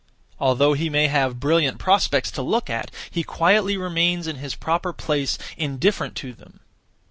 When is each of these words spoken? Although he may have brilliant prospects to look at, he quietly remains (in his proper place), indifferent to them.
Although 0.39 0.73
he 0.73 0.89
may 0.89 1.09
have 1.09 1.39
brilliant 1.39 1.77
prospects 1.77 2.31
to 2.31 2.41
look 2.41 2.71
at, 2.71 2.89
he 3.11 3.21
quietly 3.21 3.77
remains 3.77 4.25
(in 4.25 4.37
his 4.37 4.55
proper 4.55 4.93
place), 4.93 5.37
indifferent 5.57 6.15
to 6.15 6.33
them. 6.33 6.61